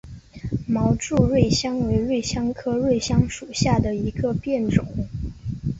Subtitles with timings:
[0.67, 4.83] 毛柱瑞香为瑞香科瑞香属下的一个变种。